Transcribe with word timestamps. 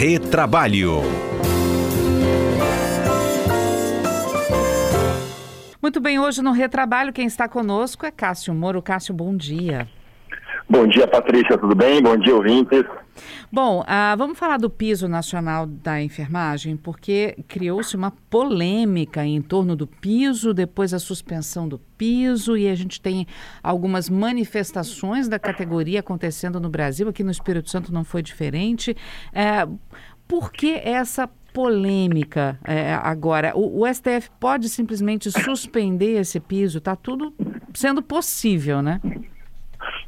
Retrabalho. 0.00 1.02
Muito 5.82 6.00
bem, 6.00 6.18
hoje 6.18 6.40
no 6.40 6.52
Retrabalho, 6.52 7.12
quem 7.12 7.26
está 7.26 7.46
conosco 7.46 8.06
é 8.06 8.10
Cássio 8.10 8.54
Moro. 8.54 8.80
Cássio, 8.80 9.12
bom 9.12 9.36
dia. 9.36 9.86
Bom 10.66 10.86
dia, 10.86 11.06
Patrícia, 11.06 11.58
tudo 11.58 11.74
bem? 11.74 12.00
Bom 12.00 12.16
dia, 12.16 12.34
ouvintes. 12.34 12.82
Bom, 13.52 13.80
uh, 13.80 14.16
vamos 14.16 14.38
falar 14.38 14.58
do 14.58 14.70
piso 14.70 15.08
nacional 15.08 15.66
da 15.66 16.02
enfermagem, 16.02 16.76
porque 16.76 17.36
criou-se 17.48 17.96
uma 17.96 18.10
polêmica 18.10 19.24
em 19.24 19.40
torno 19.42 19.74
do 19.74 19.86
piso, 19.86 20.54
depois 20.54 20.94
a 20.94 20.98
suspensão 20.98 21.68
do 21.68 21.78
piso, 21.98 22.56
e 22.56 22.68
a 22.68 22.74
gente 22.74 23.00
tem 23.00 23.26
algumas 23.62 24.08
manifestações 24.08 25.28
da 25.28 25.38
categoria 25.38 26.00
acontecendo 26.00 26.60
no 26.60 26.70
Brasil, 26.70 27.08
aqui 27.08 27.22
no 27.24 27.30
Espírito 27.30 27.70
Santo 27.70 27.92
não 27.92 28.04
foi 28.04 28.22
diferente. 28.22 28.96
Uh, 29.30 29.78
por 30.26 30.52
que 30.52 30.74
essa 30.84 31.28
polêmica 31.52 32.58
é, 32.64 32.94
agora? 32.94 33.52
O, 33.56 33.82
o, 33.82 33.92
STF 33.92 34.30
pode 34.38 34.68
simplesmente 34.68 35.30
suspender 35.30 36.20
esse 36.20 36.38
piso? 36.38 36.78
Está 36.78 36.94
tudo 36.94 37.34
sendo 37.74 38.00
possível, 38.00 38.80
né? 38.80 39.00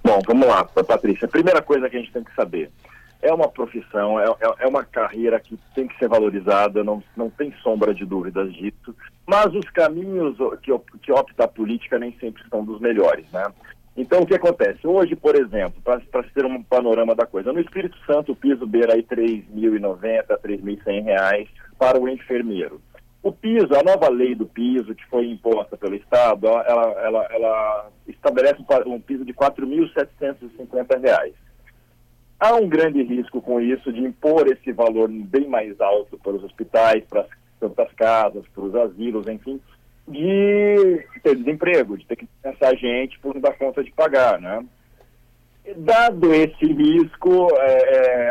Bom, 0.04 0.20
vamos 0.26 0.46
lá, 0.46 0.64
Patrícia. 0.64 1.26
A 1.26 1.28
primeira 1.28 1.60
coisa 1.60 1.88
que 1.88 1.96
a 1.96 1.98
gente 1.98 2.12
tem 2.12 2.22
que 2.22 2.34
saber 2.34 2.70
é 3.22 3.32
uma 3.32 3.48
profissão, 3.48 4.18
é, 4.18 4.24
é, 4.24 4.64
é 4.64 4.66
uma 4.66 4.84
carreira 4.84 5.38
que 5.38 5.56
tem 5.74 5.86
que 5.86 5.96
ser 5.96 6.08
valorizada, 6.08 6.82
não, 6.82 7.02
não 7.16 7.30
tem 7.30 7.54
sombra 7.62 7.94
de 7.94 8.04
dúvidas 8.04 8.52
disso, 8.52 8.94
mas 9.26 9.46
os 9.54 9.64
caminhos 9.70 10.36
que, 10.60 10.76
que 11.00 11.12
opta 11.12 11.44
a 11.44 11.48
política 11.48 11.98
nem 11.98 12.12
sempre 12.18 12.42
são 12.50 12.64
dos 12.64 12.80
melhores, 12.80 13.30
né? 13.30 13.44
Então, 13.96 14.20
o 14.20 14.26
que 14.26 14.34
acontece? 14.34 14.86
Hoje, 14.86 15.14
por 15.14 15.36
exemplo, 15.36 15.80
para 15.82 16.22
ter 16.34 16.46
um 16.46 16.62
panorama 16.62 17.14
da 17.14 17.26
coisa, 17.26 17.52
no 17.52 17.60
Espírito 17.60 17.96
Santo 18.06 18.32
o 18.32 18.36
piso 18.36 18.66
beira 18.66 18.94
aí 18.94 19.06
R$ 19.08 19.16
3.090, 19.16 20.02
R$ 20.02 20.58
3.100 20.58 21.48
para 21.78 22.00
o 22.00 22.08
enfermeiro. 22.08 22.80
O 23.22 23.30
piso, 23.30 23.68
a 23.74 23.82
nova 23.84 24.08
lei 24.08 24.34
do 24.34 24.46
piso 24.46 24.94
que 24.94 25.06
foi 25.06 25.26
imposta 25.30 25.76
pelo 25.76 25.94
Estado, 25.94 26.48
ela, 26.48 26.90
ela, 27.02 27.28
ela 27.30 27.90
estabelece 28.08 28.64
um 28.86 28.98
piso 28.98 29.24
de 29.24 29.32
R$ 29.32 29.38
4.750. 29.38 31.34
Há 32.42 32.56
um 32.56 32.68
grande 32.68 33.00
risco 33.04 33.40
com 33.40 33.60
isso 33.60 33.92
de 33.92 34.00
impor 34.00 34.48
esse 34.48 34.72
valor 34.72 35.08
bem 35.08 35.46
mais 35.46 35.80
alto 35.80 36.18
para 36.18 36.32
os 36.32 36.42
hospitais, 36.42 37.04
para 37.04 37.24
as 37.84 37.92
casas, 37.92 38.44
para 38.52 38.64
os 38.64 38.74
asilos, 38.74 39.28
enfim, 39.28 39.60
de 40.08 41.06
ter 41.22 41.36
desemprego, 41.36 41.96
de 41.96 42.04
ter 42.04 42.16
que 42.16 42.26
pensar 42.42 42.74
gente 42.74 43.16
por 43.20 43.32
não 43.32 43.40
dar 43.40 43.56
conta 43.56 43.84
de 43.84 43.92
pagar, 43.92 44.40
né? 44.40 44.60
Dado 45.76 46.34
esse 46.34 46.66
risco, 46.66 47.46
é, 47.60 48.30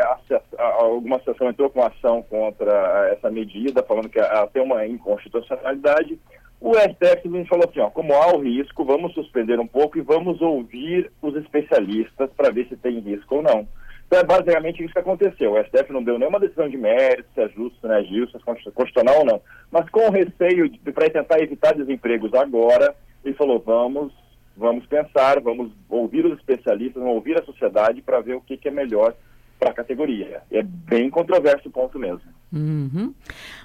alguma 0.58 1.16
associação 1.16 1.48
entrou 1.48 1.70
com 1.70 1.82
ação 1.82 2.20
contra 2.20 3.08
essa 3.14 3.30
medida, 3.30 3.82
falando 3.82 4.10
que 4.10 4.18
ela 4.18 4.46
tem 4.48 4.62
uma 4.62 4.86
inconstitucionalidade. 4.86 6.18
O 6.60 6.74
STF 6.74 7.46
falou 7.48 7.66
assim, 7.66 7.80
ó, 7.80 7.88
como 7.88 8.12
há 8.12 8.34
o 8.34 8.42
risco, 8.42 8.84
vamos 8.84 9.14
suspender 9.14 9.58
um 9.58 9.66
pouco 9.66 9.96
e 9.96 10.02
vamos 10.02 10.42
ouvir 10.42 11.10
os 11.22 11.34
especialistas 11.34 12.28
para 12.36 12.52
ver 12.52 12.68
se 12.68 12.76
tem 12.76 12.98
risco 12.98 13.36
ou 13.36 13.42
não. 13.42 13.66
Então 14.12 14.20
é 14.20 14.24
basicamente 14.24 14.84
isso 14.84 14.92
que 14.92 14.98
aconteceu. 14.98 15.54
O 15.54 15.64
STF 15.64 15.90
não 15.90 16.02
deu 16.02 16.18
nenhuma 16.18 16.38
decisão 16.38 16.68
de 16.68 16.76
mérito, 16.76 17.30
se 17.34 17.40
é 17.40 17.48
justo, 17.48 17.80
se 17.80 17.86
não 17.86 17.94
é 17.94 18.02
se 18.04 18.36
é 18.36 18.70
constitucional 18.70 19.20
ou 19.20 19.24
não. 19.24 19.40
Mas 19.70 19.88
com 19.88 20.10
receio 20.10 20.70
para 20.92 21.08
tentar 21.08 21.40
evitar 21.40 21.74
desempregos 21.74 22.34
agora, 22.34 22.94
ele 23.24 23.34
falou, 23.34 23.58
vamos 23.58 24.12
vamos 24.54 24.84
pensar, 24.84 25.40
vamos 25.40 25.72
ouvir 25.88 26.26
os 26.26 26.38
especialistas, 26.38 27.02
vamos 27.02 27.16
ouvir 27.16 27.40
a 27.40 27.44
sociedade 27.46 28.02
para 28.02 28.20
ver 28.20 28.34
o 28.34 28.42
que, 28.42 28.58
que 28.58 28.68
é 28.68 28.70
melhor 28.70 29.14
para 29.58 29.70
a 29.70 29.74
categoria. 29.74 30.42
É 30.50 30.62
bem 30.62 31.08
controverso 31.08 31.70
o 31.70 31.72
ponto 31.72 31.98
mesmo. 31.98 32.20
Uhum. 32.52 33.14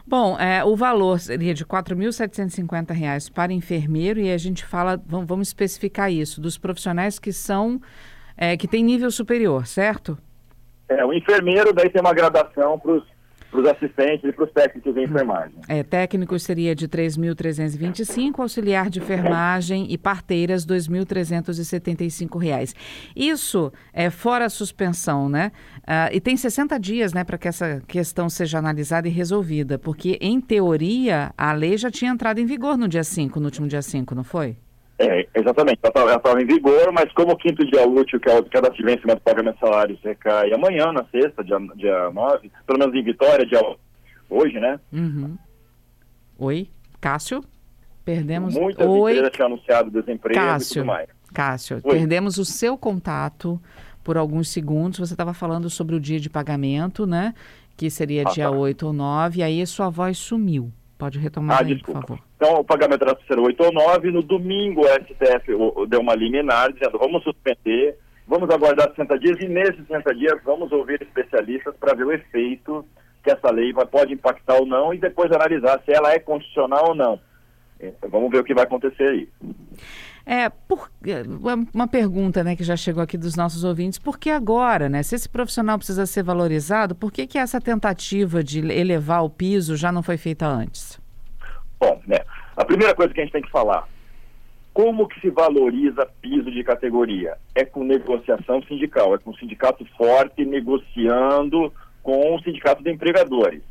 Bom, 0.07 0.39
é, 0.39 0.63
o 0.63 0.77
valor 0.77 1.19
seria 1.19 1.53
de 1.53 1.63
R$ 1.63 1.69
4.750 1.69 3.33
para 3.33 3.51
enfermeiro 3.51 4.17
e 4.17 4.31
a 4.31 4.37
gente 4.37 4.63
fala, 4.63 4.95
vamos, 5.05 5.27
vamos 5.27 5.49
especificar 5.49 6.09
isso, 6.09 6.39
dos 6.39 6.57
profissionais 6.57 7.19
que 7.19 7.33
são, 7.33 7.81
é, 8.37 8.55
que 8.55 8.65
têm 8.65 8.81
nível 8.81 9.11
superior, 9.11 9.67
certo? 9.67 10.17
É, 10.89 11.05
o 11.05 11.13
enfermeiro 11.13 11.73
daí 11.73 11.89
tem 11.89 12.01
uma 12.01 12.13
gradação 12.13 12.79
para 12.79 12.93
os 12.93 13.17
para 13.49 13.61
os 13.61 13.67
assistentes 13.67 14.29
e 14.29 14.31
para 14.31 14.45
os 14.45 14.51
técnicos 14.51 14.93
de 14.93 15.03
enfermagem. 15.03 15.55
É, 15.67 15.81
técnicos 15.83 16.43
seria 16.43 16.75
de 16.75 16.87
3.325, 16.87 18.39
auxiliar 18.39 18.89
de 18.89 18.99
enfermagem 18.99 19.87
e 19.89 19.97
parteiras 19.97 20.63
R$ 20.65 20.75
2.375. 20.75 22.75
Isso 23.15 23.71
é 23.93 24.09
fora 24.09 24.45
a 24.45 24.49
suspensão, 24.49 25.29
né? 25.29 25.51
Uh, 25.79 26.11
e 26.11 26.19
tem 26.19 26.35
60 26.35 26.77
dias, 26.79 27.13
né, 27.13 27.23
para 27.23 27.37
que 27.37 27.47
essa 27.47 27.81
questão 27.87 28.29
seja 28.29 28.59
analisada 28.59 29.07
e 29.07 29.11
resolvida, 29.11 29.79
porque 29.79 30.17
em 30.19 30.41
teoria 30.41 31.31
a 31.37 31.53
lei 31.53 31.77
já 31.77 31.89
tinha 31.89 32.11
entrado 32.11 32.39
em 32.39 32.45
vigor 32.45 32.77
no 32.77 32.87
dia 32.87 33.03
5, 33.03 33.39
no 33.39 33.45
último 33.45 33.67
dia 33.67 33.81
5, 33.81 34.13
não 34.13 34.23
foi? 34.23 34.57
É, 34.99 35.27
exatamente. 35.35 35.79
Ela 35.83 36.15
estava 36.15 36.41
em 36.41 36.45
vigor, 36.45 36.91
mas 36.91 37.11
como 37.13 37.33
o 37.33 37.37
quinto 37.37 37.65
dia 37.65 37.87
útil, 37.87 38.19
que 38.19 38.29
é 38.29 38.39
o 38.39 38.41
de 38.41 38.49
cada 38.49 38.69
vencimento 38.69 39.07
do 39.07 39.21
pagamento 39.21 39.55
de 39.55 39.59
salários, 39.59 39.99
recai 40.03 40.51
amanhã, 40.51 40.91
na 40.91 41.05
sexta, 41.11 41.43
dia, 41.43 41.57
dia 41.75 42.09
9, 42.11 42.51
pelo 42.65 42.79
menos 42.79 42.95
em 42.95 43.03
Vitória, 43.03 43.45
dia 43.45 43.61
hoje, 44.29 44.59
né? 44.59 44.79
Uhum. 44.91 45.37
Oi, 46.39 46.69
Cássio? 46.99 47.43
Perdemos... 48.03 48.55
Muitas 48.55 48.87
Oi. 48.87 49.11
empresas 49.11 49.31
tinham 49.35 49.47
anunciado 49.47 49.91
desemprego 49.91 50.39
Cássio, 50.39 50.71
e 50.71 50.81
tudo 50.81 50.85
mais. 50.87 51.09
Cássio, 51.33 51.81
Oi. 51.83 51.91
perdemos 51.91 52.37
o 52.37 52.45
seu 52.45 52.77
contato 52.77 53.61
por 54.03 54.17
alguns 54.17 54.49
segundos. 54.49 54.99
Você 54.99 55.13
estava 55.13 55.33
falando 55.33 55.69
sobre 55.69 55.95
o 55.95 55.99
dia 55.99 56.19
de 56.19 56.29
pagamento, 56.29 57.05
né? 57.05 57.35
Que 57.75 57.89
seria 57.91 58.23
ah, 58.25 58.31
dia 58.31 58.45
tá. 58.45 58.51
8 58.51 58.87
ou 58.87 58.93
9, 58.93 59.39
e 59.39 59.43
aí 59.43 59.67
sua 59.67 59.89
voz 59.89 60.17
sumiu. 60.17 60.71
Pode 60.97 61.19
retomar 61.19 61.57
ah, 61.57 61.61
aí, 61.61 61.75
desculpa. 61.75 62.01
por 62.01 62.07
favor. 62.07 62.23
Então, 62.35 62.53
o 62.55 62.63
pagamento 62.63 63.03
era 63.03 63.17
ser 63.27 63.37
8 63.37 63.63
ou 63.63 63.71
9. 63.71 64.11
No 64.11 64.23
domingo, 64.23 64.81
o 64.81 64.87
STF 64.87 65.51
deu 65.87 66.01
uma 66.01 66.15
liminar 66.15 66.73
dizendo 66.73 66.97
vamos 66.97 67.23
suspender, 67.23 67.97
vamos 68.27 68.49
aguardar 68.49 68.89
60 68.89 69.19
dias 69.19 69.37
e 69.39 69.47
nesses 69.47 69.77
60 69.87 70.15
dias 70.15 70.41
vamos 70.43 70.71
ouvir 70.71 71.01
especialistas 71.01 71.75
para 71.79 71.93
ver 71.93 72.05
o 72.05 72.11
efeito 72.11 72.83
que 73.23 73.29
essa 73.29 73.51
lei 73.51 73.73
vai, 73.73 73.85
pode 73.85 74.13
impactar 74.13 74.55
ou 74.55 74.65
não 74.65 74.93
e 74.93 74.97
depois 74.97 75.31
analisar 75.31 75.81
se 75.85 75.91
ela 75.91 76.13
é 76.13 76.19
constitucional 76.19 76.89
ou 76.89 76.95
não. 76.95 77.19
Então, 77.79 78.09
vamos 78.09 78.31
ver 78.31 78.39
o 78.39 78.43
que 78.43 78.55
vai 78.55 78.63
acontecer 78.63 79.03
aí. 79.03 79.29
É, 80.29 80.49
por, 80.49 80.91
é, 81.05 81.23
uma 81.73 81.87
pergunta 81.87 82.43
né, 82.43 82.53
que 82.53 82.63
já 82.63 82.75
chegou 82.75 83.01
aqui 83.01 83.17
dos 83.17 83.37
nossos 83.37 83.63
ouvintes, 83.63 83.97
por 83.97 84.19
que 84.19 84.29
agora, 84.29 84.89
né? 84.89 85.01
Se 85.01 85.15
esse 85.15 85.29
profissional 85.29 85.77
precisa 85.77 86.05
ser 86.05 86.21
valorizado, 86.21 86.93
por 86.93 87.13
que, 87.13 87.25
que 87.25 87.37
essa 87.37 87.61
tentativa 87.61 88.43
de 88.43 88.59
elevar 88.59 89.23
o 89.23 89.29
piso 89.29 89.77
já 89.77 89.89
não 89.89 90.03
foi 90.03 90.17
feita 90.17 90.45
antes? 90.45 90.99
Bom, 91.79 92.01
né, 92.05 92.17
a 92.57 92.65
primeira 92.65 92.93
coisa 92.93 93.13
que 93.13 93.21
a 93.21 93.23
gente 93.23 93.31
tem 93.31 93.41
que 93.41 93.49
falar, 93.49 93.87
como 94.73 95.07
que 95.07 95.17
se 95.21 95.29
valoriza 95.29 96.05
piso 96.21 96.51
de 96.51 96.61
categoria? 96.61 97.37
É 97.55 97.63
com 97.63 97.85
negociação 97.85 98.61
sindical, 98.63 99.15
é 99.15 99.17
com 99.17 99.31
o 99.31 99.37
sindicato 99.37 99.85
forte 99.97 100.43
negociando 100.43 101.73
com 102.03 102.35
o 102.35 102.41
sindicato 102.41 102.83
de 102.83 102.91
empregadores. 102.91 103.63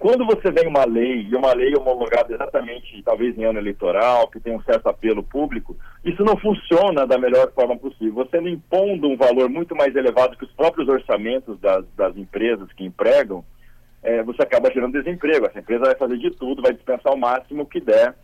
Quando 0.00 0.24
você 0.24 0.50
vem 0.50 0.66
uma 0.66 0.86
lei, 0.86 1.28
e 1.30 1.36
uma 1.36 1.52
lei 1.52 1.74
homologada 1.76 2.32
exatamente, 2.32 3.02
talvez 3.02 3.36
em 3.36 3.44
ano 3.44 3.58
eleitoral, 3.58 4.28
que 4.28 4.40
tem 4.40 4.56
um 4.56 4.62
certo 4.62 4.88
apelo 4.88 5.22
público, 5.22 5.76
isso 6.02 6.24
não 6.24 6.38
funciona 6.38 7.06
da 7.06 7.18
melhor 7.18 7.52
forma 7.52 7.76
possível. 7.76 8.14
Você 8.14 8.40
não 8.40 8.48
impondo 8.48 9.06
um 9.06 9.16
valor 9.18 9.50
muito 9.50 9.76
mais 9.76 9.94
elevado 9.94 10.38
que 10.38 10.44
os 10.46 10.52
próprios 10.52 10.88
orçamentos 10.88 11.60
das, 11.60 11.84
das 11.94 12.16
empresas 12.16 12.72
que 12.72 12.82
empregam, 12.82 13.44
é, 14.02 14.22
você 14.22 14.42
acaba 14.42 14.72
gerando 14.72 14.98
desemprego. 14.98 15.44
Essa 15.44 15.58
empresa 15.58 15.84
vai 15.84 15.94
fazer 15.94 16.16
de 16.16 16.30
tudo, 16.30 16.62
vai 16.62 16.72
dispensar 16.72 17.12
o 17.12 17.18
máximo 17.18 17.66
que 17.66 17.78
der. 17.78 18.14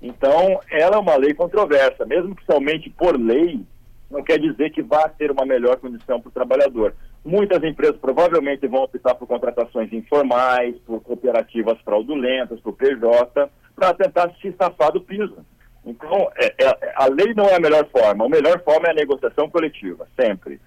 Então, 0.00 0.60
ela 0.70 0.94
é 0.94 1.00
uma 1.00 1.16
lei 1.16 1.34
controversa. 1.34 2.06
Mesmo 2.06 2.36
que 2.36 2.44
somente 2.44 2.88
por 2.88 3.18
lei, 3.18 3.60
não 4.08 4.22
quer 4.22 4.38
dizer 4.38 4.70
que 4.70 4.80
vá 4.80 5.08
ter 5.08 5.32
uma 5.32 5.44
melhor 5.44 5.76
condição 5.78 6.20
para 6.20 6.28
o 6.28 6.32
trabalhador. 6.32 6.94
Muitas 7.24 7.62
empresas 7.62 7.96
provavelmente 7.98 8.66
vão 8.66 8.82
optar 8.82 9.14
por 9.14 9.26
contratações 9.26 9.92
informais, 9.92 10.76
por 10.86 11.02
cooperativas 11.02 11.78
fraudulentas, 11.82 12.60
por 12.60 12.72
PJ, 12.72 13.50
para 13.76 13.94
tentar 13.94 14.32
se 14.40 14.52
safar 14.58 14.92
do 14.92 15.02
piso. 15.02 15.36
Então, 15.84 16.30
é, 16.36 16.54
é, 16.62 16.92
a 16.96 17.06
lei 17.06 17.34
não 17.34 17.44
é 17.44 17.56
a 17.56 17.60
melhor 17.60 17.86
forma. 17.90 18.24
A 18.24 18.28
melhor 18.28 18.62
forma 18.62 18.88
é 18.88 18.90
a 18.90 18.94
negociação 18.94 19.50
coletiva, 19.50 20.06
sempre. 20.18 20.60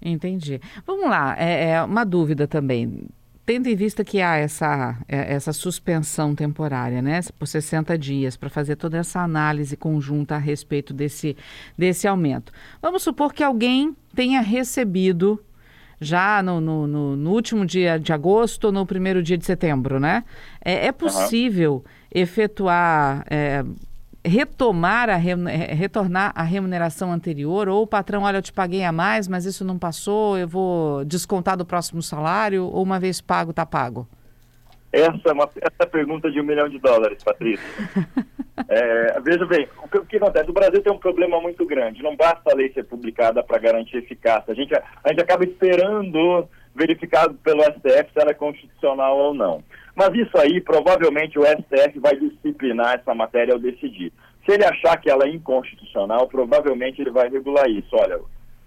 Entendi. 0.00 0.60
Vamos 0.86 1.08
lá, 1.08 1.34
é, 1.38 1.70
é 1.70 1.82
uma 1.82 2.04
dúvida 2.04 2.46
também. 2.46 3.08
Tendo 3.46 3.68
em 3.68 3.76
vista 3.76 4.02
que 4.02 4.22
há 4.22 4.36
essa, 4.36 4.98
é, 5.06 5.34
essa 5.34 5.52
suspensão 5.52 6.34
temporária, 6.34 7.02
né, 7.02 7.20
por 7.38 7.46
60 7.46 7.96
dias, 7.98 8.36
para 8.36 8.48
fazer 8.48 8.76
toda 8.76 8.96
essa 8.98 9.20
análise 9.20 9.76
conjunta 9.76 10.34
a 10.34 10.38
respeito 10.38 10.94
desse, 10.94 11.36
desse 11.76 12.06
aumento. 12.06 12.52
Vamos 12.80 13.02
supor 13.02 13.34
que 13.34 13.42
alguém 13.42 13.94
tenha 14.14 14.40
recebido 14.40 15.42
já 16.04 16.42
no, 16.42 16.60
no, 16.60 16.86
no, 16.86 17.16
no, 17.16 17.30
último 17.32 17.64
dia 17.66 17.98
de 17.98 18.12
agosto 18.12 18.66
ou 18.66 18.72
no 18.72 18.86
primeiro 18.86 19.22
dia 19.22 19.38
de 19.38 19.44
setembro, 19.44 19.98
né? 19.98 20.24
É, 20.64 20.86
é 20.86 20.92
possível 20.92 21.74
uhum. 21.74 21.82
efetuar, 22.14 23.24
é, 23.28 23.64
retomar 24.24 25.10
a 25.10 25.16
retornar 25.16 26.32
a 26.34 26.42
remuneração 26.42 27.12
anterior 27.12 27.68
ou 27.68 27.82
o 27.82 27.86
patrão, 27.86 28.22
olha, 28.22 28.38
eu 28.38 28.42
te 28.42 28.52
paguei 28.52 28.84
a 28.84 28.92
mais, 28.92 29.26
mas 29.26 29.44
isso 29.44 29.64
não 29.64 29.78
passou, 29.78 30.38
eu 30.38 30.46
vou 30.46 31.04
descontar 31.04 31.56
do 31.56 31.64
próximo 31.64 32.02
salário 32.02 32.64
ou 32.64 32.82
uma 32.82 33.00
vez 33.00 33.20
pago, 33.20 33.50
está 33.50 33.66
pago? 33.66 34.08
Essa 34.92 35.28
é 35.28 35.32
uma 35.32 35.50
essa 35.56 35.74
é 35.80 35.86
pergunta 35.86 36.30
de 36.30 36.40
um 36.40 36.44
milhão 36.44 36.68
de 36.68 36.78
dólares, 36.78 37.22
Patrícia. 37.24 37.64
é, 38.68 39.20
veja 39.20 39.44
bem, 39.46 39.68
o 39.82 39.88
que, 39.88 39.98
o 39.98 40.06
que, 40.06 40.16
acontece? 40.16 40.48
O 40.48 40.54
Brasil 40.54 40.80
tem 40.80 40.92
um 40.92 40.98
problema 40.98 41.40
muito 41.40 41.66
grande. 41.66 42.02
Não 42.02 42.14
basta 42.14 42.50
a 42.50 42.54
lei 42.54 42.72
ser 42.72 42.84
publicada 42.84 43.42
para 43.42 43.58
garantir 43.58 43.96
eficácia. 43.96 44.52
A 44.52 44.54
gente, 44.54 44.74
a 44.74 45.08
gente 45.08 45.20
acaba 45.20 45.44
esperando 45.44 46.48
verificado 46.74 47.34
pelo 47.34 47.62
STF 47.62 48.12
se 48.12 48.20
ela 48.20 48.30
é 48.30 48.34
constitucional 48.34 49.16
ou 49.18 49.34
não. 49.34 49.62
Mas 49.94 50.12
isso 50.14 50.36
aí, 50.38 50.60
provavelmente, 50.60 51.38
o 51.38 51.44
STF 51.44 51.98
vai 51.98 52.16
disciplinar 52.16 52.94
essa 52.94 53.14
matéria 53.14 53.54
ao 53.54 53.60
decidir. 53.60 54.12
Se 54.44 54.52
ele 54.52 54.64
achar 54.64 54.96
que 54.98 55.10
ela 55.10 55.24
é 55.24 55.30
inconstitucional, 55.30 56.28
provavelmente 56.28 57.00
ele 57.00 57.10
vai 57.10 57.28
regular 57.28 57.68
isso. 57.68 57.88
Olha, 57.92 58.20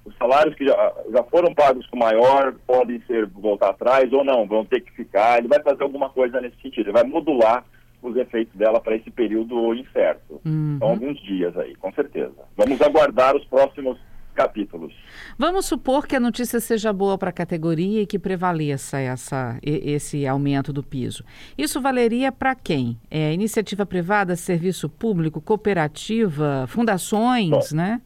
os 0.06 0.16
salários 0.18 0.56
que 0.56 0.66
já, 0.66 0.94
já 1.12 1.24
foram 1.24 1.54
pagos 1.54 1.86
com 1.88 1.98
maior 1.98 2.56
podem 2.66 3.02
ser 3.06 3.26
voltar 3.28 3.70
atrás 3.70 4.12
ou 4.12 4.24
não, 4.24 4.48
vão 4.48 4.66
ter 4.66 4.82
que 4.82 4.92
ficar. 4.94 5.38
Ele 5.38 5.50
vai 5.50 5.62
fazer 5.62 5.84
alguma 5.84 6.10
coisa 6.10 6.42
nesse 6.42 6.60
sentido, 6.62 6.88
ele 6.88 6.94
vai 6.94 7.04
modular 7.04 7.64
os 8.02 8.16
efeitos 8.16 8.56
dela 8.56 8.80
para 8.80 8.96
esse 8.96 9.10
período 9.10 9.74
incerto. 9.74 10.42
Uhum. 10.46 10.78
São 10.80 10.90
alguns 10.90 11.22
dias 11.24 11.58
aí, 11.58 11.76
com 11.76 11.92
certeza. 11.94 12.36
Vamos 12.56 12.82
aguardar 12.82 13.36
os 13.36 13.44
próximos 13.46 13.98
capítulos. 14.36 14.94
Vamos 15.38 15.66
supor 15.66 16.06
que 16.06 16.16
a 16.16 16.20
notícia 16.20 16.60
seja 16.60 16.94
boa 16.94 17.18
para 17.18 17.30
a 17.30 17.34
categoria 17.34 18.04
e 18.04 18.06
que 18.06 18.20
prevaleça 18.20 19.00
essa, 19.00 19.58
esse 19.64 20.28
aumento 20.28 20.72
do 20.72 20.84
piso. 20.84 21.24
Isso 21.58 21.82
valeria 21.82 22.32
para 22.32 22.54
quem? 22.54 23.00
É 23.10 23.34
iniciativa 23.34 23.84
privada, 23.86 24.36
serviço 24.36 24.88
público, 24.88 25.42
cooperativa, 25.42 26.66
fundações, 26.68 27.72
Bom, 27.72 27.78
né? 27.78 28.02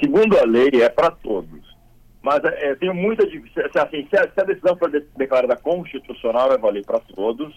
segundo 0.00 0.38
a 0.38 0.44
lei, 0.44 0.70
é 0.74 0.88
para 0.88 1.10
todos. 1.10 1.60
Mas 2.22 2.40
é, 2.44 2.74
tem 2.76 2.92
muita. 2.94 3.24
Assim, 3.24 4.06
se, 4.08 4.16
a, 4.16 4.30
se 4.30 4.40
a 4.40 4.44
decisão 4.44 4.76
for 4.76 4.90
declarada 5.16 5.56
constitucional, 5.56 6.48
vai 6.48 6.58
valer 6.58 6.84
para 6.84 7.00
todos. 7.00 7.52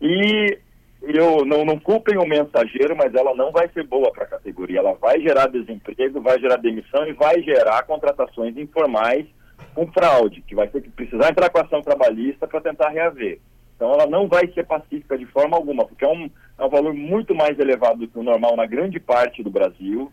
E 0.00 0.58
eu 1.02 1.44
não, 1.44 1.64
não 1.64 1.78
culpem 1.78 2.18
o 2.18 2.26
mensageiro, 2.26 2.96
mas 2.96 3.14
ela 3.14 3.34
não 3.34 3.52
vai 3.52 3.68
ser 3.68 3.84
boa 3.84 4.10
para 4.12 4.24
a 4.24 4.28
categoria. 4.28 4.80
Ela 4.80 4.94
vai 4.94 5.20
gerar 5.20 5.46
desemprego, 5.46 6.20
vai 6.20 6.38
gerar 6.40 6.56
demissão 6.56 7.06
e 7.06 7.12
vai 7.12 7.40
gerar 7.42 7.82
contratações 7.84 8.56
informais 8.56 9.26
com 9.74 9.86
fraude, 9.92 10.42
que 10.42 10.54
vai 10.54 10.68
ter 10.68 10.82
que 10.82 10.90
precisar 10.90 11.30
entrar 11.30 11.50
com 11.50 11.58
ação 11.58 11.82
trabalhista 11.82 12.46
para 12.46 12.60
tentar 12.60 12.88
reaver. 12.88 13.38
Então 13.74 13.92
ela 13.92 14.06
não 14.06 14.26
vai 14.26 14.48
ser 14.52 14.64
pacífica 14.64 15.18
de 15.18 15.26
forma 15.26 15.56
alguma, 15.56 15.84
porque 15.84 16.04
é 16.04 16.08
um, 16.08 16.30
é 16.58 16.64
um 16.64 16.68
valor 16.68 16.94
muito 16.94 17.34
mais 17.34 17.58
elevado 17.58 17.98
do 17.98 18.08
que 18.08 18.18
o 18.18 18.22
normal 18.22 18.56
na 18.56 18.66
grande 18.66 18.98
parte 18.98 19.42
do 19.42 19.50
Brasil 19.50 20.10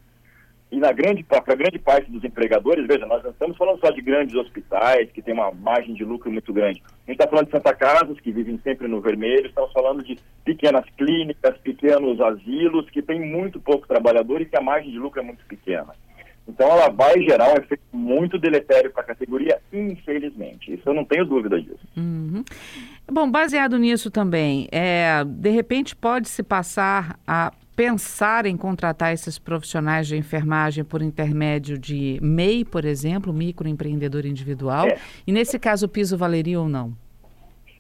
e 0.73 0.79
na 0.79 0.91
grande 0.91 1.23
para 1.23 1.55
grande 1.55 1.77
parte 1.77 2.09
dos 2.09 2.23
empregadores, 2.23 2.87
veja, 2.87 3.05
nós 3.05 3.23
não 3.23 3.29
estamos 3.29 3.55
falando 3.55 3.79
só 3.79 3.91
de 3.91 4.01
grandes 4.01 4.33
hospitais 4.33 5.11
que 5.11 5.21
tem 5.21 5.31
uma 5.31 5.51
margem 5.51 5.93
de 5.93 6.03
lucro 6.03 6.31
muito 6.31 6.51
grande. 6.51 6.81
A 7.07 7.11
gente 7.11 7.19
está 7.19 7.27
falando 7.29 7.45
de 7.45 7.51
Santa 7.51 7.75
Casas, 7.75 8.19
que 8.19 8.31
vivem 8.31 8.59
sempre 8.63 8.87
no 8.87 8.99
vermelho, 8.99 9.45
estamos 9.45 9.71
falando 9.71 10.03
de 10.03 10.17
pequenas 10.43 10.83
clínicas, 10.97 11.55
pequenos 11.59 12.19
asilos, 12.19 12.89
que 12.89 13.03
tem 13.03 13.21
muito 13.21 13.59
pouco 13.59 13.87
trabalhador 13.87 14.41
e 14.41 14.47
que 14.47 14.57
a 14.57 14.61
margem 14.61 14.91
de 14.91 14.97
lucro 14.97 15.21
é 15.21 15.23
muito 15.23 15.45
pequena. 15.45 15.93
Então 16.47 16.67
ela 16.67 16.89
vai 16.89 17.21
gerar 17.21 17.53
um 17.53 17.57
efeito 17.57 17.83
muito 17.93 18.39
deletério 18.39 18.91
para 18.91 19.03
a 19.03 19.05
categoria, 19.05 19.59
infelizmente. 19.71 20.73
Isso 20.73 20.89
eu 20.89 20.93
não 20.93 21.05
tenho 21.05 21.23
dúvida 21.23 21.61
disso. 21.61 21.87
Uhum. 21.95 22.43
Bom, 23.09 23.29
baseado 23.29 23.77
nisso 23.77 24.09
também, 24.09 24.67
é, 24.71 25.23
de 25.23 25.51
repente 25.51 25.95
pode 25.95 26.27
se 26.27 26.41
passar 26.41 27.19
a 27.27 27.53
pensar 27.75 28.45
em 28.45 28.55
contratar 28.55 29.13
esses 29.13 29.39
profissionais 29.39 30.07
de 30.07 30.15
enfermagem 30.15 30.83
por 30.83 31.01
intermédio 31.01 31.77
de 31.77 32.19
MEI, 32.21 32.63
por 32.63 32.85
exemplo, 32.85 33.33
microempreendedor 33.33 34.25
individual? 34.25 34.87
É. 34.87 34.97
E 35.25 35.31
nesse 35.31 35.57
caso 35.57 35.85
o 35.85 35.89
piso 35.89 36.17
valeria 36.17 36.59
ou 36.59 36.69
não? 36.69 36.93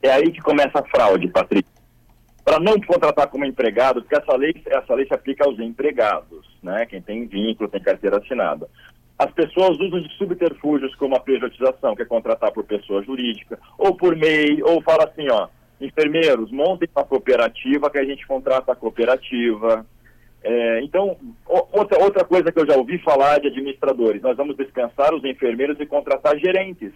É 0.01 0.11
aí 0.11 0.31
que 0.31 0.41
começa 0.41 0.79
a 0.79 0.83
fraude, 0.83 1.27
Patrícia. 1.29 1.71
Para 2.43 2.59
não 2.59 2.79
contratar 2.81 3.27
como 3.27 3.45
empregado, 3.45 4.01
porque 4.01 4.17
essa 4.17 4.35
lei, 4.35 4.53
essa 4.65 4.93
lei 4.93 5.07
se 5.07 5.13
aplica 5.13 5.45
aos 5.45 5.57
empregados, 5.59 6.45
né? 6.61 6.85
Quem 6.85 7.01
tem 7.01 7.25
vínculo, 7.25 7.69
tem 7.69 7.81
carteira 7.81 8.17
assinada. 8.17 8.69
As 9.17 9.31
pessoas 9.31 9.79
usam 9.79 10.01
de 10.01 10.09
subterfúgios 10.17 10.93
como 10.95 11.15
a 11.15 11.19
privatização, 11.21 11.95
que 11.95 12.01
é 12.01 12.05
contratar 12.05 12.51
por 12.51 12.65
pessoa 12.65 13.01
jurídica, 13.03 13.57
ou 13.77 13.95
por 13.95 14.13
MEI, 14.15 14.61
ou 14.63 14.81
fala 14.81 15.05
assim, 15.05 15.25
ó, 15.31 15.47
enfermeiros, 15.83 16.51
montem 16.51 16.89
uma 16.95 17.03
cooperativa 17.03 17.89
que 17.89 17.97
a 17.97 18.03
gente 18.03 18.25
contrata 18.25 18.71
a 18.71 18.75
cooperativa. 18.75 19.85
É, 20.43 20.81
então, 20.81 21.17
outra, 21.45 22.03
outra 22.03 22.23
coisa 22.25 22.51
que 22.51 22.59
eu 22.59 22.65
já 22.65 22.75
ouvi 22.75 22.97
falar 22.99 23.39
de 23.39 23.47
administradores, 23.47 24.21
nós 24.21 24.35
vamos 24.35 24.57
dispensar 24.57 25.13
os 25.13 25.23
enfermeiros 25.23 25.79
e 25.79 25.85
contratar 25.85 26.37
gerentes. 26.37 26.91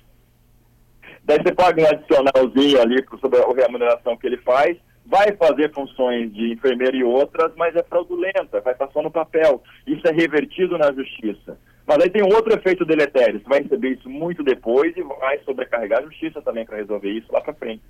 Daí 1.24 1.38
você 1.42 1.54
paga 1.54 1.81
um 1.81 1.88
adicionalzinho 1.88 2.81
ali 2.81 3.04
sobre 3.19 3.39
a 3.39 3.66
remuneração 3.66 4.18
que 4.18 4.28
ele 4.28 4.38
faz, 4.38 4.78
vai 5.06 5.31
fazer 5.38 5.74
funções 5.74 6.33
de 6.33 6.51
enfermeiro 6.51 6.95
e 6.95 7.04
outras, 7.04 7.51
mas 7.56 7.75
é 7.75 7.83
fraudulenta, 7.83 8.60
vai 8.62 8.74
estar 8.74 8.90
só 8.92 9.01
no 9.01 9.12
papel. 9.12 9.63
Isso 9.86 10.06
é 10.07 10.12
revertido 10.12 10.78
na 10.78 10.92
justiça. 10.92 11.57
Mas 11.86 12.00
aí 12.00 12.10
tem 12.10 12.22
um 12.22 12.36
outro 12.36 12.54
efeito 12.54 12.83
deletério, 12.83 13.40
você 13.40 13.48
vai 13.48 13.62
receber 13.62 13.92
isso 13.92 14.10
muito 14.10 14.44
depois 14.44 14.95
e 14.98 15.01
vai 15.01 15.40
sobrecarregar 15.45 16.00
a 16.00 16.06
justiça 16.06 16.42
também 16.42 16.66
para 16.66 16.78
resolver 16.78 17.10
isso 17.10 17.31
lá 17.31 17.40
para 17.40 17.54
frente. 17.54 17.81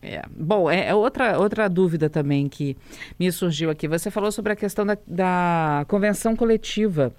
É, 0.00 0.22
bom, 0.30 0.70
é, 0.70 0.88
é, 0.88 0.94
outra, 0.94 1.36
outra 1.38 1.68
dúvida 1.68 2.08
também 2.08 2.48
que 2.48 2.76
me 3.18 3.30
surgiu 3.32 3.68
aqui. 3.68 3.88
Você 3.88 4.12
falou 4.12 4.30
sobre 4.30 4.52
a 4.52 4.56
questão 4.56 4.86
da, 4.86 4.96
da 5.04 5.84
convenção 5.88 6.36
coletiva. 6.36 7.12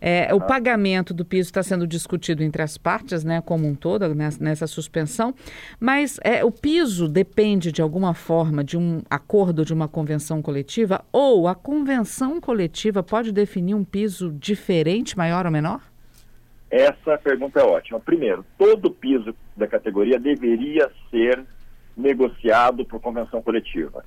É, 0.00 0.32
o 0.34 0.40
pagamento 0.40 1.12
do 1.12 1.26
piso 1.26 1.50
está 1.50 1.62
sendo 1.62 1.86
discutido 1.86 2.42
entre 2.42 2.62
as 2.62 2.78
partes, 2.78 3.22
né, 3.22 3.42
como 3.42 3.68
um 3.68 3.74
todo, 3.74 4.14
nessa, 4.14 4.42
nessa 4.42 4.66
suspensão, 4.66 5.34
mas 5.78 6.18
é, 6.22 6.42
o 6.42 6.50
piso 6.50 7.06
depende 7.06 7.70
de 7.70 7.82
alguma 7.82 8.14
forma 8.14 8.64
de 8.64 8.78
um 8.78 9.02
acordo 9.10 9.62
de 9.62 9.74
uma 9.74 9.86
convenção 9.86 10.40
coletiva 10.40 11.04
ou 11.12 11.46
a 11.46 11.54
convenção 11.54 12.40
coletiva 12.40 13.02
pode 13.02 13.30
definir 13.30 13.74
um 13.74 13.84
piso 13.84 14.32
diferente, 14.32 15.18
maior 15.18 15.44
ou 15.44 15.52
menor? 15.52 15.82
Essa 16.70 17.18
pergunta 17.18 17.60
é 17.60 17.62
ótima. 17.62 18.00
Primeiro, 18.00 18.42
todo 18.56 18.90
piso 18.90 19.34
da 19.54 19.68
categoria 19.68 20.18
deveria 20.18 20.90
ser 21.10 21.44
negociado 21.96 22.84
por 22.84 23.00
convenção 23.00 23.42
coletiva. 23.42 24.04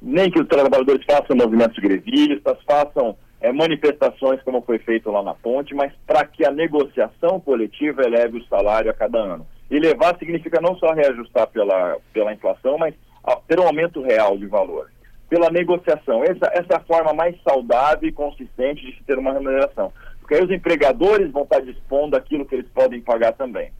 Nem 0.00 0.30
que 0.30 0.40
os 0.40 0.48
trabalhadores 0.48 1.04
façam 1.04 1.36
movimentos 1.36 1.78
grevistas, 1.78 2.58
façam 2.66 3.16
é, 3.40 3.52
manifestações 3.52 4.42
como 4.42 4.62
foi 4.62 4.78
feito 4.78 5.10
lá 5.10 5.22
na 5.22 5.34
ponte, 5.34 5.74
mas 5.74 5.92
para 6.06 6.24
que 6.24 6.44
a 6.44 6.50
negociação 6.50 7.38
coletiva 7.40 8.02
eleve 8.02 8.38
o 8.38 8.46
salário 8.46 8.90
a 8.90 8.94
cada 8.94 9.18
ano. 9.18 9.46
E 9.70 9.78
levar 9.78 10.16
significa 10.18 10.60
não 10.60 10.76
só 10.76 10.92
reajustar 10.92 11.48
pela, 11.48 11.98
pela 12.12 12.32
inflação, 12.32 12.78
mas 12.78 12.94
a, 13.22 13.36
ter 13.36 13.60
um 13.60 13.66
aumento 13.66 14.00
real 14.00 14.38
de 14.38 14.46
valor. 14.46 14.90
Pela 15.28 15.50
negociação. 15.50 16.22
Essa, 16.22 16.46
essa 16.52 16.74
é 16.74 16.76
a 16.76 16.84
forma 16.84 17.12
mais 17.12 17.36
saudável 17.42 18.08
e 18.08 18.12
consistente 18.12 18.86
de 18.86 18.96
se 18.96 19.02
ter 19.04 19.18
uma 19.18 19.32
remuneração. 19.32 19.92
Porque 20.20 20.34
aí 20.34 20.44
os 20.44 20.50
empregadores 20.50 21.30
vão 21.32 21.42
estar 21.42 21.60
dispondo 21.60 22.16
aquilo 22.16 22.46
que 22.46 22.54
eles 22.54 22.68
podem 22.72 23.00
pagar 23.00 23.32
também. 23.32 23.70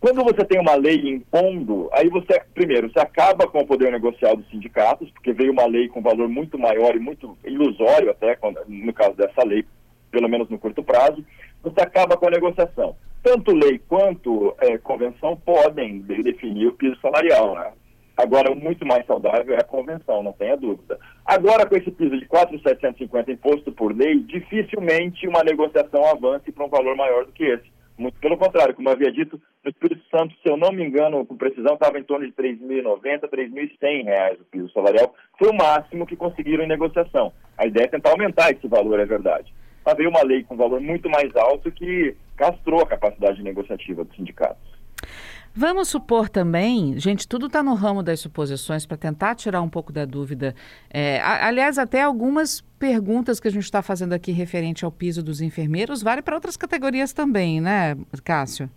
Quando 0.00 0.24
você 0.24 0.42
tem 0.46 0.58
uma 0.58 0.76
lei 0.76 0.96
impondo, 0.96 1.90
aí 1.92 2.08
você, 2.08 2.40
primeiro, 2.54 2.90
você 2.90 2.98
acaba 2.98 3.46
com 3.46 3.58
o 3.58 3.66
poder 3.66 3.92
negocial 3.92 4.34
dos 4.34 4.48
sindicatos, 4.48 5.10
porque 5.10 5.30
veio 5.30 5.52
uma 5.52 5.66
lei 5.66 5.88
com 5.88 6.00
valor 6.00 6.26
muito 6.26 6.58
maior 6.58 6.96
e 6.96 6.98
muito 6.98 7.36
ilusório 7.44 8.10
até, 8.10 8.38
no 8.66 8.94
caso 8.94 9.14
dessa 9.14 9.44
lei, 9.44 9.62
pelo 10.10 10.26
menos 10.26 10.48
no 10.48 10.58
curto 10.58 10.82
prazo, 10.82 11.22
você 11.62 11.82
acaba 11.82 12.16
com 12.16 12.26
a 12.26 12.30
negociação. 12.30 12.96
Tanto 13.22 13.54
lei 13.54 13.78
quanto 13.86 14.54
é, 14.58 14.78
convenção 14.78 15.36
podem 15.36 16.00
definir 16.00 16.68
o 16.68 16.72
piso 16.72 16.98
salarial, 17.02 17.54
né? 17.54 17.70
Agora, 18.16 18.54
muito 18.54 18.86
mais 18.86 19.04
saudável 19.06 19.54
é 19.54 19.60
a 19.60 19.64
convenção, 19.64 20.22
não 20.22 20.32
tenha 20.32 20.56
dúvida. 20.56 20.98
Agora, 21.24 21.66
com 21.66 21.76
esse 21.76 21.90
piso 21.90 22.18
de 22.18 22.26
4,750 22.26 23.32
imposto 23.32 23.70
por 23.72 23.94
lei, 23.94 24.20
dificilmente 24.20 25.28
uma 25.28 25.44
negociação 25.44 26.06
avance 26.06 26.50
para 26.52 26.64
um 26.64 26.68
valor 26.68 26.96
maior 26.96 27.26
do 27.26 27.32
que 27.32 27.44
esse. 27.44 27.79
Muito 28.00 28.18
pelo 28.18 28.38
contrário, 28.38 28.74
como 28.74 28.88
havia 28.88 29.12
dito, 29.12 29.38
no 29.62 29.70
Espírito 29.70 30.02
Santo, 30.08 30.34
se 30.42 30.48
eu 30.50 30.56
não 30.56 30.72
me 30.72 30.82
engano, 30.82 31.26
com 31.26 31.36
precisão, 31.36 31.74
estava 31.74 31.98
em 31.98 32.02
torno 32.02 32.26
de 32.26 32.32
R$ 32.34 32.56
3.090, 32.56 33.04
R$ 33.04 33.28
3.100 33.28 34.40
o 34.40 34.44
piso 34.46 34.72
salarial. 34.72 35.14
Foi 35.38 35.50
o 35.50 35.54
máximo 35.54 36.06
que 36.06 36.16
conseguiram 36.16 36.64
em 36.64 36.66
negociação. 36.66 37.30
A 37.58 37.66
ideia 37.66 37.84
é 37.84 37.88
tentar 37.88 38.12
aumentar 38.12 38.52
esse 38.52 38.66
valor, 38.66 38.98
é 38.98 39.04
verdade. 39.04 39.52
Mas 39.84 39.96
veio 39.98 40.08
uma 40.08 40.22
lei 40.22 40.42
com 40.42 40.56
valor 40.56 40.80
muito 40.80 41.10
mais 41.10 41.36
alto 41.36 41.70
que 41.70 42.16
castrou 42.38 42.80
a 42.80 42.86
capacidade 42.86 43.42
negociativa 43.42 44.02
dos 44.02 44.16
sindicatos. 44.16 44.80
Vamos 45.54 45.88
supor 45.88 46.28
também, 46.28 46.98
gente, 46.98 47.26
tudo 47.26 47.46
está 47.46 47.62
no 47.62 47.74
ramo 47.74 48.02
das 48.02 48.20
suposições 48.20 48.86
para 48.86 48.96
tentar 48.96 49.34
tirar 49.34 49.60
um 49.60 49.68
pouco 49.68 49.92
da 49.92 50.04
dúvida. 50.04 50.54
É, 50.88 51.20
aliás, 51.20 51.76
até 51.76 52.02
algumas 52.02 52.60
perguntas 52.78 53.40
que 53.40 53.48
a 53.48 53.50
gente 53.50 53.64
está 53.64 53.82
fazendo 53.82 54.12
aqui 54.12 54.30
referente 54.30 54.84
ao 54.84 54.92
piso 54.92 55.22
dos 55.22 55.40
enfermeiros 55.40 56.02
vale 56.02 56.22
para 56.22 56.36
outras 56.36 56.56
categorias 56.56 57.12
também, 57.12 57.60
né, 57.60 57.96
Cássio? 58.24 58.70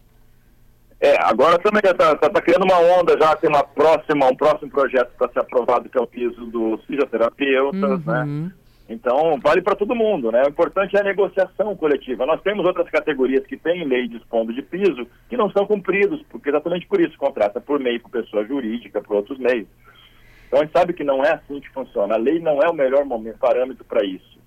É, 0.99 1.21
agora 1.21 1.59
também 1.59 1.81
está 1.83 2.15
tá, 2.15 2.29
tá 2.29 2.41
criando 2.41 2.63
uma 2.63 2.79
onda 2.79 3.15
já, 3.19 3.35
tem 3.35 3.49
uma 3.49 3.63
próxima, 3.63 4.25
um 4.27 4.35
próximo 4.35 4.71
projeto 4.71 5.11
para 5.17 5.31
ser 5.33 5.39
aprovado, 5.39 5.89
que 5.89 5.97
é 5.97 6.01
o 6.01 6.07
piso 6.07 6.45
dos 6.47 6.83
fisioterapeutas, 6.85 8.05
né? 8.05 8.51
Então, 8.87 9.39
vale 9.41 9.61
para 9.61 9.75
todo 9.75 9.95
mundo, 9.95 10.31
né? 10.31 10.43
O 10.43 10.49
importante 10.49 10.95
é 10.95 10.99
a 10.99 11.03
negociação 11.03 11.75
coletiva. 11.75 12.25
Nós 12.25 12.41
temos 12.41 12.65
outras 12.65 12.89
categorias 12.89 13.45
que 13.45 13.55
têm 13.55 13.85
lei 13.85 14.07
dispondo 14.07 14.53
de 14.53 14.61
piso 14.61 15.07
que 15.29 15.37
não 15.37 15.49
são 15.51 15.65
cumpridos, 15.65 16.21
porque 16.29 16.49
exatamente 16.49 16.85
por 16.85 16.99
isso 16.99 17.17
contrata 17.17 17.61
por 17.61 17.79
meio 17.79 18.01
por 18.01 18.11
pessoa 18.11 18.45
jurídica, 18.45 19.01
por 19.01 19.15
outros 19.15 19.39
meios. 19.39 19.67
Então, 20.47 20.59
a 20.59 20.65
gente 20.65 20.77
sabe 20.77 20.93
que 20.93 21.03
não 21.03 21.23
é 21.23 21.31
assim 21.31 21.59
que 21.61 21.69
funciona. 21.69 22.15
A 22.15 22.17
lei 22.17 22.39
não 22.39 22.61
é 22.61 22.69
o 22.69 22.73
melhor 22.73 23.05
momento, 23.05 23.39
parâmetro 23.39 23.85
para 23.85 24.05
isso. 24.05 24.42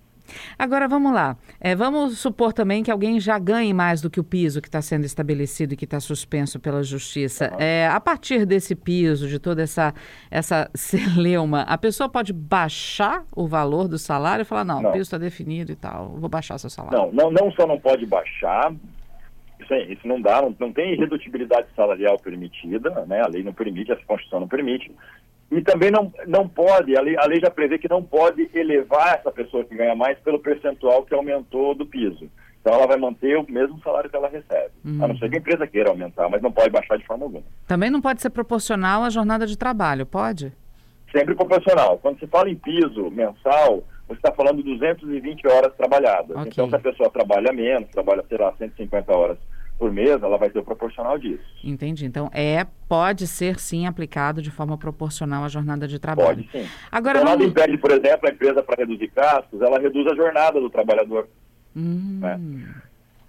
Agora 0.58 0.88
vamos 0.88 1.12
lá. 1.12 1.36
É, 1.60 1.74
vamos 1.74 2.18
supor 2.18 2.52
também 2.52 2.82
que 2.82 2.90
alguém 2.90 3.18
já 3.20 3.38
ganhe 3.38 3.72
mais 3.72 4.00
do 4.00 4.10
que 4.10 4.20
o 4.20 4.24
piso 4.24 4.60
que 4.60 4.68
está 4.68 4.80
sendo 4.82 5.04
estabelecido 5.04 5.74
e 5.74 5.76
que 5.76 5.84
está 5.84 6.00
suspenso 6.00 6.58
pela 6.60 6.82
justiça. 6.82 7.52
É, 7.58 7.86
a 7.88 8.00
partir 8.00 8.44
desse 8.46 8.74
piso, 8.74 9.28
de 9.28 9.38
toda 9.38 9.62
essa, 9.62 9.94
essa 10.30 10.70
celeuma, 10.74 11.62
a 11.62 11.78
pessoa 11.78 12.08
pode 12.08 12.32
baixar 12.32 13.24
o 13.34 13.46
valor 13.46 13.88
do 13.88 13.98
salário 13.98 14.42
e 14.42 14.44
falar, 14.44 14.64
não, 14.64 14.80
Não. 14.82 14.90
o 14.90 14.92
piso 14.92 15.02
está 15.02 15.18
definido 15.18 15.72
e 15.72 15.76
tal, 15.76 16.10
vou 16.18 16.28
baixar 16.28 16.58
seu 16.58 16.70
salário. 16.70 16.98
Não, 16.98 17.12
não, 17.12 17.30
não 17.30 17.52
só 17.52 17.66
não 17.66 17.78
pode 17.78 18.06
baixar, 18.06 18.72
isso, 19.60 19.72
é- 19.72 19.84
isso 19.84 20.06
não 20.06 20.20
dá, 20.20 20.42
não, 20.42 20.54
não 20.58 20.72
tem 20.72 20.92
irredutibilidade 20.92 21.68
salarial 21.74 22.18
permitida, 22.18 22.90
né? 23.06 23.22
A 23.22 23.28
lei 23.28 23.42
não 23.42 23.52
permite, 23.52 23.90
a 23.92 23.96
Constituição 23.96 24.40
não 24.40 24.48
permite. 24.48 24.90
E 25.50 25.60
também 25.62 25.90
não, 25.90 26.12
não 26.26 26.48
pode, 26.48 26.96
a 26.96 27.00
lei, 27.00 27.16
a 27.16 27.26
lei 27.26 27.40
já 27.40 27.50
prevê 27.50 27.78
que 27.78 27.88
não 27.88 28.02
pode 28.02 28.50
elevar 28.52 29.18
essa 29.18 29.30
pessoa 29.30 29.64
que 29.64 29.76
ganha 29.76 29.94
mais 29.94 30.18
pelo 30.18 30.40
percentual 30.40 31.04
que 31.04 31.14
aumentou 31.14 31.74
do 31.74 31.86
piso. 31.86 32.28
Então 32.60 32.74
ela 32.74 32.86
vai 32.88 32.96
manter 32.96 33.38
o 33.38 33.46
mesmo 33.48 33.80
salário 33.80 34.10
que 34.10 34.16
ela 34.16 34.28
recebe. 34.28 34.72
A 35.00 35.06
não 35.06 35.16
ser 35.16 35.30
que 35.30 35.36
a 35.36 35.38
empresa 35.38 35.66
queira 35.68 35.90
aumentar, 35.90 36.28
mas 36.28 36.42
não 36.42 36.50
pode 36.50 36.70
baixar 36.70 36.98
de 36.98 37.06
forma 37.06 37.24
alguma. 37.24 37.44
Também 37.68 37.90
não 37.90 38.00
pode 38.00 38.20
ser 38.20 38.30
proporcional 38.30 39.04
à 39.04 39.10
jornada 39.10 39.46
de 39.46 39.56
trabalho, 39.56 40.04
pode? 40.04 40.52
Sempre 41.12 41.36
proporcional. 41.36 41.98
Quando 41.98 42.18
se 42.18 42.26
fala 42.26 42.50
em 42.50 42.56
piso 42.56 43.08
mensal, 43.12 43.84
você 44.08 44.18
está 44.18 44.32
falando 44.32 44.64
de 44.64 44.76
220 44.76 45.46
horas 45.46 45.72
trabalhadas. 45.76 46.36
Ok. 46.36 46.48
Então, 46.48 46.68
se 46.68 46.74
a 46.74 46.80
pessoa 46.80 47.08
trabalha 47.08 47.52
menos, 47.52 47.88
trabalha, 47.90 48.24
sei 48.28 48.36
lá, 48.36 48.52
150 48.58 49.16
horas 49.16 49.38
por 49.78 49.92
mês, 49.92 50.22
ela 50.22 50.38
vai 50.38 50.50
ter 50.50 50.58
o 50.58 50.64
proporcional 50.64 51.18
disso. 51.18 51.44
Entendi. 51.62 52.06
Então, 52.06 52.30
é, 52.32 52.66
pode 52.88 53.26
ser 53.26 53.58
sim 53.58 53.86
aplicado 53.86 54.40
de 54.40 54.50
forma 54.50 54.76
proporcional 54.78 55.44
à 55.44 55.48
jornada 55.48 55.86
de 55.86 55.98
trabalho. 55.98 56.44
Pode 56.44 56.50
sim. 56.50 56.68
Agora 56.90 57.18
Então, 57.18 57.30
nada 57.30 57.38
vamos... 57.38 57.50
impede, 57.52 57.78
por 57.78 57.90
exemplo, 57.90 58.28
a 58.28 58.32
empresa 58.32 58.62
para 58.62 58.76
reduzir 58.76 59.10
gastos, 59.14 59.60
ela 59.60 59.78
reduz 59.78 60.06
a 60.06 60.14
jornada 60.14 60.60
do 60.60 60.70
trabalhador. 60.70 61.28
Hum, 61.76 62.20
né? 62.20 62.40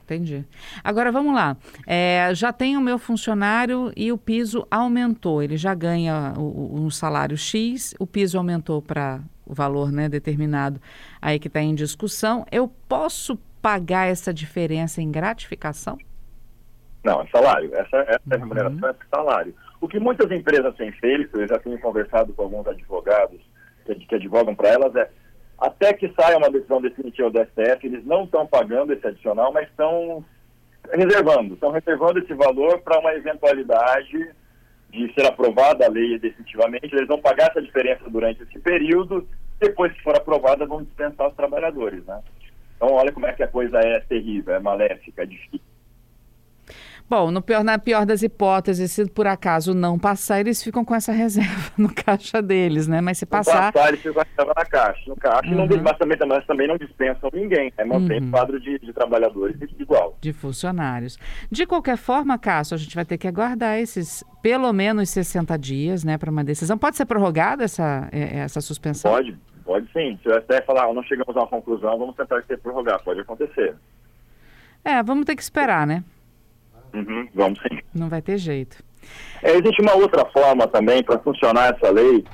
Entendi. 0.04 0.46
Agora 0.82 1.12
vamos 1.12 1.36
lá. 1.36 1.58
É, 1.86 2.30
já 2.34 2.54
tem 2.54 2.78
o 2.78 2.82
meu 2.82 2.98
funcionário 2.98 3.92
e 3.94 4.10
o 4.10 4.18
piso 4.18 4.66
aumentou. 4.72 5.44
Ele 5.44 5.58
já 5.58 5.74
ganha 5.74 6.34
um 6.38 6.90
salário 6.90 7.38
X, 7.38 7.94
o 8.00 8.08
piso 8.08 8.38
aumentou 8.38 8.82
para 8.82 9.20
o 9.46 9.54
valor 9.54 9.92
né, 9.92 10.08
determinado 10.08 10.80
aí 11.22 11.38
que 11.38 11.50
está 11.50 11.62
em 11.62 11.76
discussão. 11.76 12.46
Eu 12.50 12.72
posso 12.88 13.38
pagar 13.62 14.08
essa 14.08 14.34
diferença 14.34 15.02
em 15.02 15.12
gratificação? 15.12 15.98
Não, 17.08 17.22
é 17.22 17.28
salário. 17.28 17.74
Essa, 17.74 17.98
essa 18.00 18.20
é 18.30 18.36
Uhum. 18.36 18.40
remuneração, 18.42 18.90
é 18.90 18.96
salário. 19.10 19.56
O 19.80 19.88
que 19.88 19.98
muitas 19.98 20.30
empresas 20.30 20.76
têm 20.76 20.92
feito, 20.92 21.40
eu 21.40 21.48
já 21.48 21.58
tenho 21.58 21.80
conversado 21.80 22.34
com 22.34 22.44
alguns 22.44 22.68
advogados 22.68 23.40
que, 23.86 23.96
que 23.96 24.16
advogam 24.16 24.54
para 24.54 24.70
elas, 24.70 24.94
é 24.96 25.10
até 25.58 25.94
que 25.94 26.12
saia 26.20 26.38
uma 26.38 26.52
decisão 26.52 26.82
definitiva 26.82 27.30
do 27.30 27.40
STF, 27.40 27.88
eles 27.88 28.06
não 28.06 28.26
estão 28.26 28.46
pagando 28.46 28.92
esse 28.92 29.08
adicional, 29.08 29.54
mas 29.54 29.68
estão 29.70 30.24
reservando, 30.92 31.54
estão 31.54 31.72
reservando 31.72 32.20
esse 32.20 32.34
valor 32.34 32.80
para 32.82 33.00
uma 33.00 33.14
eventualidade 33.14 34.32
de 34.90 35.14
ser 35.14 35.26
aprovada 35.26 35.86
a 35.86 35.90
lei 35.90 36.20
definitivamente, 36.20 36.94
eles 36.94 37.08
vão 37.08 37.20
pagar 37.22 37.50
essa 37.50 37.62
diferença 37.62 38.10
durante 38.10 38.44
esse 38.44 38.60
período, 38.60 39.26
depois 39.60 39.92
que 39.94 40.04
for 40.04 40.16
aprovada 40.16 40.66
vão 40.66 40.84
dispensar 40.84 41.30
os 41.30 41.36
trabalhadores, 41.36 42.06
né? 42.06 42.22
Então 42.76 42.92
olha 42.94 43.12
como 43.12 43.26
é 43.26 43.34
que 43.34 43.44
a 43.44 43.48
coisa 43.48 43.80
é 43.80 44.00
terrível, 44.02 44.54
é 44.54 44.60
maléfica, 44.60 45.24
é 45.24 45.26
difícil. 45.26 45.77
Bom, 47.10 47.32
no 47.32 47.42
pior, 47.42 47.64
na 47.64 47.80
pior 47.80 48.06
das 48.06 48.22
hipóteses, 48.22 48.92
se 48.92 49.06
por 49.10 49.28
acaso 49.28 49.74
não 49.74 49.98
passar, 49.98 50.42
eles 50.42 50.62
ficam 50.62 50.84
com 50.84 50.94
essa 50.94 51.12
reserva 51.14 51.72
no 51.78 51.88
caixa 51.94 52.42
deles, 52.42 52.86
né? 52.86 53.00
Mas 53.00 53.18
se 53.18 53.26
passar, 53.26 53.72
passar, 53.72 53.88
ele 53.88 53.98
fica 53.98 54.26
na 54.46 54.66
caixa. 54.66 55.04
No 55.08 55.16
caixa, 55.16 55.50
não, 55.52 55.64
Uhum. 55.64 55.82
mas, 55.82 55.98
também, 55.98 56.18
mas 56.28 56.46
também 56.46 56.68
não 56.68 56.78
dispensam 56.78 57.30
ninguém. 57.34 57.72
É 57.78 57.86
mantém 57.86 58.20
Uhum. 58.20 58.28
o 58.28 58.32
quadro 58.32 58.60
de, 58.60 58.78
de 58.80 58.92
trabalhadores 58.92 59.56
igual. 59.80 60.18
de 60.20 60.34
funcionários. 60.34 61.18
De 61.50 61.66
qualquer 61.66 61.96
forma, 61.98 62.38
Cássio, 62.38 62.76
a 62.76 62.78
gente 62.78 62.94
vai 62.94 63.06
ter 63.06 63.18
que 63.18 63.28
aguardar 63.28 63.78
esses 63.78 64.22
pelo 64.42 64.74
menos 64.74 65.10
60 65.10 65.58
dias, 65.58 66.04
né, 66.04 66.18
para 66.18 66.30
uma 66.30 66.44
decisão. 66.44 66.78
Pode 66.78 66.98
ser 66.98 67.06
prorrogada 67.06 67.64
essa, 67.64 68.10
é, 68.12 68.40
essa 68.40 68.60
suspensão? 68.60 69.12
Pode, 69.12 69.38
pode 69.64 69.90
sim. 69.94 70.20
Se 70.22 70.28
o 70.30 70.34
STF 70.42 70.66
falar, 70.66 70.86
"Ah, 70.90 70.94
não 70.94 71.04
chegamos 71.04 71.36
a 71.38 71.40
uma 71.40 71.48
conclusão, 71.48 71.98
vamos 71.98 72.16
tentar 72.18 72.42
ser 72.44 72.58
prorrogar. 72.60 73.02
Pode 73.02 73.22
acontecer. 73.22 73.76
É, 74.84 75.02
vamos 75.02 75.26
ter 75.26 75.36
que 75.38 75.42
esperar, 75.42 75.88
né? 75.88 76.04
Uhum, 76.94 77.28
vamos 77.34 77.60
sim. 77.60 77.80
Não 77.94 78.10
vai 78.10 78.22
ter 78.22 78.38
jeito. 78.38 78.84
É, 79.42 79.52
existe 79.52 79.82
uma 79.82 79.96
outra 79.96 80.26
forma 80.26 80.68
também 80.68 81.04
para 81.04 81.20
funcionar 81.20 81.74
essa 81.76 81.92
lei. 81.92 82.26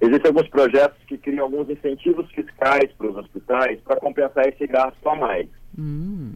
Existem 0.00 0.28
alguns 0.28 0.48
projetos 0.48 0.98
que 1.06 1.18
criam 1.18 1.44
alguns 1.44 1.68
incentivos 1.68 2.30
fiscais 2.30 2.92
para 2.96 3.08
os 3.10 3.16
hospitais 3.16 3.80
para 3.80 3.96
compensar 3.96 4.46
esse 4.46 4.66
gasto 4.66 5.08
a 5.08 5.14
mais. 5.16 5.48
Hum, 5.78 6.32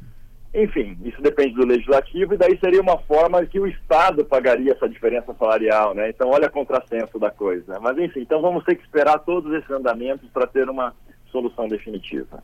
Enfim, 0.55 0.99
isso 1.05 1.23
depende 1.23 1.55
do 1.55 1.65
legislativo 1.65 2.35
e 2.35 2.37
daí 2.37 2.59
seria 2.59 2.81
uma 2.83 2.99
forma 2.99 3.45
que 3.47 3.59
o 3.59 3.67
Estado 3.67 4.25
pagaria 4.25 4.73
essa 4.73 4.89
diferença 4.89 5.33
salarial, 5.39 5.95
né? 5.95 6.11
Então 6.11 6.29
olha 6.29 6.47
a 6.47 6.51
contrassenso 6.51 7.19
da 7.19 7.31
coisa. 7.31 7.79
Mas 7.81 7.97
enfim, 7.99 8.21
então 8.21 8.43
vamos 8.43 8.65
ter 8.65 8.75
que 8.75 8.83
esperar 8.83 9.19
todos 9.21 9.53
esses 9.55 9.71
andamentos 9.71 10.29
para 10.31 10.47
ter 10.47 10.69
uma 10.69 10.95
solução 11.31 11.69
definitiva. 11.69 12.43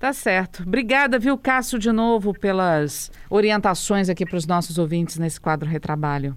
Tá 0.00 0.12
certo. 0.12 0.64
Obrigada, 0.66 1.18
viu, 1.18 1.38
Cássio, 1.38 1.78
de 1.78 1.92
novo, 1.92 2.32
pelas 2.32 3.12
orientações 3.28 4.08
aqui 4.08 4.24
para 4.24 4.36
os 4.38 4.46
nossos 4.46 4.78
ouvintes 4.78 5.18
nesse 5.18 5.40
quadro 5.40 5.68
Retrabalho. 5.68 6.36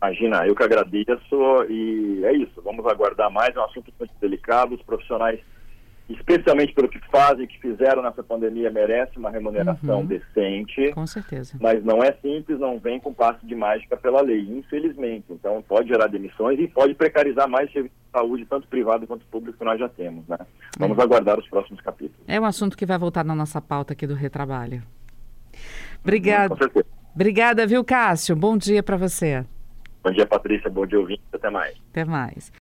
Imagina, 0.00 0.46
eu 0.46 0.54
que 0.54 0.62
agradeço 0.62 1.64
e 1.68 2.22
é 2.24 2.32
isso. 2.32 2.62
Vamos 2.62 2.86
aguardar 2.86 3.30
mais, 3.30 3.56
é 3.56 3.58
um 3.58 3.64
assunto 3.64 3.92
muito 3.98 4.12
delicado. 4.20 4.74
Os 4.74 4.82
profissionais, 4.82 5.40
especialmente 6.08 6.74
pelo 6.74 6.88
que 6.88 6.98
fazem, 7.10 7.46
que 7.46 7.58
fizeram 7.60 8.02
nessa 8.02 8.22
pandemia, 8.22 8.70
merecem 8.70 9.18
uma 9.18 9.30
remuneração 9.30 10.00
Uhum. 10.00 10.06
decente. 10.06 10.92
Com 10.92 11.06
certeza. 11.06 11.56
Mas 11.60 11.82
não 11.84 12.02
é 12.02 12.12
simples, 12.20 12.58
não 12.60 12.78
vem 12.78 13.00
com 13.00 13.12
passe 13.14 13.44
de 13.46 13.54
mágica 13.54 13.96
pela 13.96 14.20
lei, 14.20 14.40
infelizmente. 14.42 15.24
Então 15.30 15.62
pode 15.66 15.88
gerar 15.88 16.06
demissões 16.08 16.58
e 16.60 16.68
pode 16.68 16.94
precarizar 16.94 17.48
mais 17.48 17.72
serviço 17.72 17.94
de 17.94 18.10
saúde, 18.18 18.44
tanto 18.46 18.68
privado 18.68 19.06
quanto 19.06 19.24
público, 19.26 19.58
que 19.58 19.64
nós 19.64 19.78
já 19.80 19.88
temos. 19.88 20.26
Né? 20.28 20.36
Vamos 20.78 20.98
aguardar 20.98 21.38
os 21.38 21.48
próximos 21.48 21.80
capítulos. 21.80 22.20
É 22.28 22.38
um 22.38 22.44
assunto 22.44 22.76
que 22.76 22.84
vai 22.84 22.98
voltar 22.98 23.24
na 23.24 23.34
nossa 23.34 23.60
pauta 23.60 23.92
aqui 23.94 24.06
do 24.06 24.14
Retrabalho. 24.14 24.82
Obrigada. 26.02 26.50
Com 26.50 26.56
certeza. 26.58 26.86
Obrigada, 27.14 27.66
viu, 27.66 27.84
Cássio? 27.84 28.34
Bom 28.36 28.56
dia 28.58 28.82
para 28.82 28.96
você. 28.96 29.44
Bom 30.02 30.10
dia, 30.10 30.26
Patrícia. 30.26 30.68
Bom 30.68 30.84
dia, 30.86 30.98
ouvinte. 30.98 31.22
Até 31.32 31.48
mais. 31.48 31.74
Até 31.90 32.04
mais. 32.04 32.52